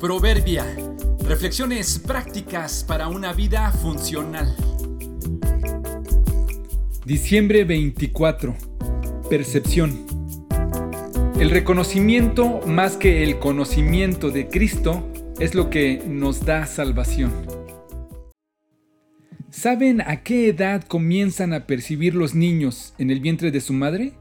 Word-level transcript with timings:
Proverbia. 0.00 0.64
Reflexiones 1.28 1.98
prácticas 1.98 2.84
para 2.84 3.08
una 3.08 3.34
vida 3.34 3.70
funcional. 3.70 4.56
Diciembre 7.04 7.64
24. 7.64 8.56
Percepción. 9.28 10.06
El 11.38 11.50
reconocimiento 11.50 12.62
más 12.66 12.96
que 12.96 13.22
el 13.22 13.38
conocimiento 13.38 14.30
de 14.30 14.48
Cristo 14.48 15.06
es 15.38 15.54
lo 15.54 15.68
que 15.68 16.02
nos 16.06 16.46
da 16.46 16.64
salvación. 16.64 17.30
¿Saben 19.50 20.00
a 20.00 20.22
qué 20.22 20.48
edad 20.48 20.82
comienzan 20.82 21.52
a 21.52 21.66
percibir 21.66 22.14
los 22.14 22.34
niños 22.34 22.94
en 22.96 23.10
el 23.10 23.20
vientre 23.20 23.50
de 23.50 23.60
su 23.60 23.74
madre? 23.74 24.14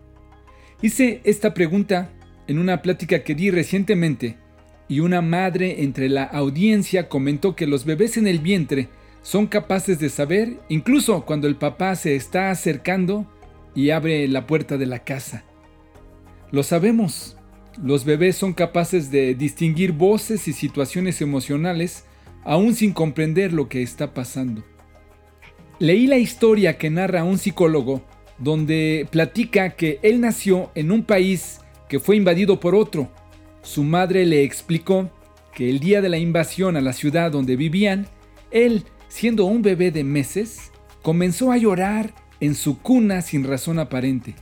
Hice 0.82 1.22
esta 1.24 1.54
pregunta 1.54 2.10
en 2.48 2.60
una 2.60 2.82
plática 2.82 3.24
que 3.24 3.34
di 3.34 3.50
recientemente 3.50 4.49
y 4.90 5.00
una 5.00 5.22
madre 5.22 5.84
entre 5.84 6.10
la 6.10 6.24
audiencia 6.24 7.08
comentó 7.08 7.56
que 7.56 7.68
los 7.68 7.86
bebés 7.86 8.18
en 8.18 8.28
el 8.28 8.40
vientre 8.40 8.90
son 9.22 9.46
capaces 9.46 10.00
de 10.00 10.10
saber, 10.10 10.58
incluso 10.68 11.26
cuando 11.26 11.48
el 11.48 11.56
papá 11.56 11.96
se 11.96 12.16
está 12.16 12.50
acercando 12.50 13.28
y 13.76 13.92
abre 13.92 14.28
la 14.28 14.48
puerta 14.48 14.78
de 14.78 14.88
la 14.88 15.04
casa. 15.04 15.44
Lo 16.52 16.64
sabemos, 16.64 17.38
los 17.82 18.04
bebés 18.04 18.36
son 18.36 18.54
capaces 18.54 19.12
de 19.12 19.36
distinguir 19.36 19.92
voces 19.92 20.48
y 20.48 20.54
situaciones 20.54 21.22
emocionales 21.22 22.06
aún 22.44 22.74
sin 22.74 22.92
comprender 22.92 23.54
lo 23.54 23.70
que 23.70 23.84
está 23.84 24.16
pasando. 24.16 24.64
Leí 25.78 26.08
la 26.08 26.18
historia 26.18 26.80
que 26.80 26.90
narra 26.90 27.24
un 27.24 27.38
psicólogo 27.38 28.02
donde 28.40 29.08
platica 29.12 29.72
que 29.72 30.00
él 30.02 30.20
nació 30.20 30.72
en 30.74 30.92
un 30.92 31.04
país 31.04 31.60
que 31.88 32.00
fue 32.00 32.16
invadido 32.16 32.60
por 32.60 32.74
otro 32.74 33.12
su 33.62 33.84
madre 33.84 34.26
le 34.26 34.44
explicó 34.44 35.10
que 35.54 35.70
el 35.70 35.80
día 35.80 36.02
de 36.02 36.10
la 36.10 36.18
invasión 36.18 36.78
a 36.78 36.82
la 36.82 36.94
ciudad 36.94 37.32
donde 37.32 37.56
vivían, 37.56 38.08
él, 38.52 38.84
siendo 39.08 39.46
un 39.46 39.62
bebé 39.62 39.92
de 39.92 40.04
meses, 40.04 40.72
comenzó 41.02 41.52
a 41.52 41.58
llorar 41.58 42.14
en 42.40 42.56
su 42.56 42.80
cuna 42.80 43.22
sin 43.22 43.44
razón 43.44 43.80
aparente. 43.80 44.36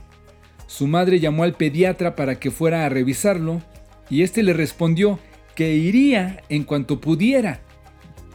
Su 0.66 0.86
madre 0.86 1.18
llamó 1.18 1.44
al 1.44 1.54
pediatra 1.54 2.14
para 2.14 2.38
que 2.38 2.50
fuera 2.50 2.84
a 2.84 2.88
revisarlo 2.88 3.62
y 4.10 4.22
éste 4.22 4.42
le 4.42 4.52
respondió 4.52 5.18
que 5.54 5.74
iría 5.74 6.42
en 6.48 6.64
cuanto 6.64 7.00
pudiera, 7.00 7.60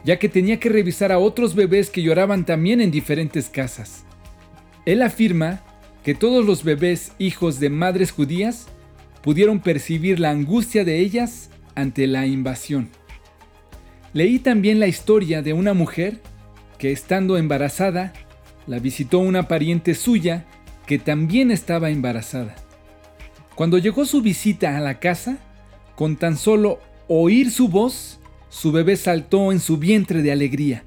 ya 0.04 0.18
que 0.18 0.28
tenía 0.28 0.60
que 0.60 0.68
revisar 0.68 1.12
a 1.12 1.18
otros 1.18 1.54
bebés 1.54 1.88
que 1.90 2.02
lloraban 2.02 2.44
también 2.44 2.80
en 2.80 2.90
diferentes 2.90 3.48
casas. 3.48 4.04
Él 4.84 5.00
afirma 5.00 5.62
que 6.02 6.14
todos 6.14 6.44
los 6.44 6.64
bebés 6.64 7.12
hijos 7.18 7.60
de 7.60 7.70
madres 7.70 8.10
judías 8.10 8.66
pudieron 9.24 9.60
percibir 9.60 10.20
la 10.20 10.30
angustia 10.30 10.84
de 10.84 10.98
ellas 10.98 11.48
ante 11.74 12.06
la 12.06 12.26
invasión. 12.26 12.90
Leí 14.12 14.38
también 14.38 14.78
la 14.78 14.86
historia 14.86 15.40
de 15.40 15.54
una 15.54 15.72
mujer 15.72 16.20
que 16.78 16.92
estando 16.92 17.38
embarazada, 17.38 18.12
la 18.66 18.78
visitó 18.78 19.20
una 19.20 19.48
pariente 19.48 19.94
suya 19.94 20.44
que 20.86 20.98
también 20.98 21.50
estaba 21.50 21.88
embarazada. 21.88 22.54
Cuando 23.54 23.78
llegó 23.78 24.04
su 24.04 24.20
visita 24.20 24.76
a 24.76 24.80
la 24.80 25.00
casa, 25.00 25.38
con 25.96 26.16
tan 26.16 26.36
solo 26.36 26.80
oír 27.08 27.50
su 27.50 27.68
voz, 27.68 28.20
su 28.50 28.72
bebé 28.72 28.96
saltó 28.96 29.52
en 29.52 29.58
su 29.60 29.78
vientre 29.78 30.20
de 30.20 30.32
alegría. 30.32 30.84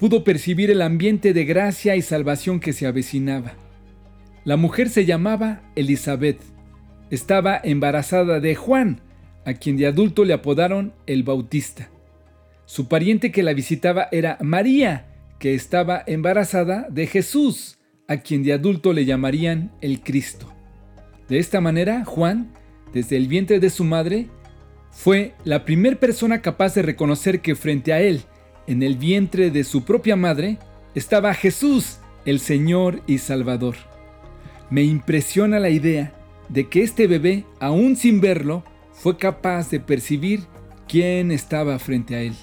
Pudo 0.00 0.24
percibir 0.24 0.72
el 0.72 0.82
ambiente 0.82 1.32
de 1.32 1.44
gracia 1.44 1.94
y 1.94 2.02
salvación 2.02 2.58
que 2.58 2.72
se 2.72 2.86
avecinaba. 2.86 3.52
La 4.44 4.56
mujer 4.56 4.88
se 4.90 5.04
llamaba 5.04 5.62
Elizabeth 5.76 6.55
estaba 7.10 7.60
embarazada 7.62 8.40
de 8.40 8.54
Juan, 8.54 9.00
a 9.44 9.54
quien 9.54 9.76
de 9.76 9.86
adulto 9.86 10.24
le 10.24 10.34
apodaron 10.34 10.92
el 11.06 11.22
Bautista. 11.22 11.88
Su 12.64 12.88
pariente 12.88 13.30
que 13.30 13.42
la 13.42 13.54
visitaba 13.54 14.08
era 14.10 14.38
María, 14.40 15.06
que 15.38 15.54
estaba 15.54 16.02
embarazada 16.06 16.86
de 16.90 17.06
Jesús, 17.06 17.78
a 18.08 18.18
quien 18.18 18.42
de 18.42 18.52
adulto 18.52 18.92
le 18.92 19.04
llamarían 19.04 19.72
el 19.80 20.00
Cristo. 20.00 20.52
De 21.28 21.38
esta 21.38 21.60
manera, 21.60 22.04
Juan, 22.04 22.52
desde 22.92 23.16
el 23.16 23.28
vientre 23.28 23.60
de 23.60 23.70
su 23.70 23.84
madre, 23.84 24.28
fue 24.90 25.34
la 25.44 25.64
primera 25.64 25.98
persona 25.98 26.40
capaz 26.40 26.74
de 26.74 26.82
reconocer 26.82 27.40
que 27.40 27.54
frente 27.54 27.92
a 27.92 28.00
él, 28.00 28.22
en 28.66 28.82
el 28.82 28.96
vientre 28.96 29.50
de 29.50 29.62
su 29.62 29.84
propia 29.84 30.16
madre, 30.16 30.58
estaba 30.94 31.34
Jesús, 31.34 31.98
el 32.24 32.40
Señor 32.40 33.02
y 33.06 33.18
Salvador. 33.18 33.76
Me 34.70 34.82
impresiona 34.82 35.60
la 35.60 35.70
idea 35.70 36.12
de 36.48 36.68
que 36.68 36.82
este 36.82 37.06
bebé, 37.06 37.44
aún 37.60 37.96
sin 37.96 38.20
verlo, 38.20 38.64
fue 38.92 39.16
capaz 39.16 39.70
de 39.70 39.80
percibir 39.80 40.44
quién 40.88 41.30
estaba 41.30 41.78
frente 41.78 42.14
a 42.14 42.20
él. 42.20 42.34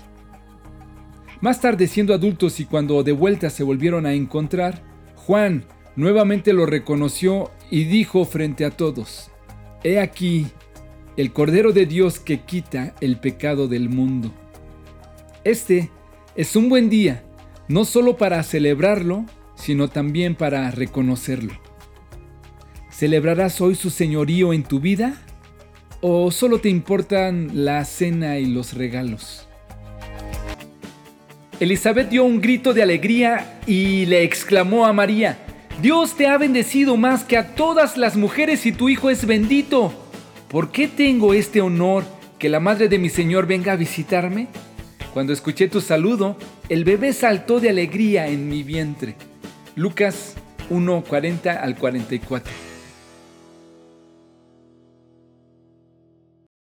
Más 1.41 1.59
tarde, 1.59 1.87
siendo 1.87 2.13
adultos 2.13 2.59
y 2.59 2.65
cuando 2.65 3.03
de 3.03 3.11
vuelta 3.11 3.49
se 3.49 3.63
volvieron 3.63 4.05
a 4.05 4.13
encontrar, 4.13 4.83
Juan 5.15 5.65
nuevamente 5.95 6.53
lo 6.53 6.65
reconoció 6.65 7.51
y 7.69 7.85
dijo 7.85 8.25
frente 8.25 8.65
a 8.65 8.71
todos, 8.71 9.29
He 9.83 9.99
aquí 9.99 10.47
el 11.17 11.33
Cordero 11.33 11.73
de 11.73 11.85
Dios 11.85 12.19
que 12.19 12.41
quita 12.41 12.95
el 13.01 13.19
pecado 13.19 13.67
del 13.67 13.89
mundo. 13.89 14.31
Este 15.43 15.91
es 16.35 16.55
un 16.55 16.69
buen 16.69 16.89
día, 16.89 17.23
no 17.67 17.83
solo 17.83 18.15
para 18.15 18.41
celebrarlo, 18.43 19.25
sino 19.55 19.89
también 19.89 20.35
para 20.35 20.71
reconocerlo. 20.71 21.53
¿Celebrarás 22.93 23.59
hoy 23.59 23.73
su 23.73 23.89
señorío 23.89 24.53
en 24.53 24.63
tu 24.63 24.79
vida? 24.79 25.15
¿O 25.99 26.29
solo 26.29 26.59
te 26.59 26.69
importan 26.69 27.65
la 27.65 27.83
cena 27.85 28.37
y 28.37 28.45
los 28.45 28.73
regalos? 28.73 29.47
Elizabeth 31.59 32.09
dio 32.09 32.23
un 32.23 32.39
grito 32.39 32.71
de 32.71 32.83
alegría 32.83 33.59
y 33.65 34.05
le 34.05 34.21
exclamó 34.21 34.85
a 34.85 34.93
María, 34.93 35.39
Dios 35.81 36.15
te 36.15 36.27
ha 36.27 36.37
bendecido 36.37 36.95
más 36.95 37.23
que 37.23 37.35
a 37.35 37.55
todas 37.55 37.97
las 37.97 38.15
mujeres 38.15 38.65
y 38.67 38.71
tu 38.71 38.89
hijo 38.89 39.09
es 39.09 39.25
bendito. 39.25 39.91
¿Por 40.47 40.71
qué 40.71 40.87
tengo 40.87 41.33
este 41.33 41.61
honor 41.61 42.03
que 42.37 42.47
la 42.47 42.59
madre 42.59 42.89
de 42.89 42.99
mi 42.99 43.09
Señor 43.09 43.47
venga 43.47 43.71
a 43.71 43.77
visitarme? 43.77 44.49
Cuando 45.13 45.33
escuché 45.33 45.67
tu 45.67 45.81
saludo, 45.81 46.37
el 46.69 46.83
bebé 46.83 47.13
saltó 47.13 47.59
de 47.59 47.69
alegría 47.69 48.27
en 48.27 48.47
mi 48.49 48.61
vientre. 48.61 49.15
Lucas 49.75 50.35
1:40 50.69 51.59
al 51.59 51.75
44. 51.75 52.72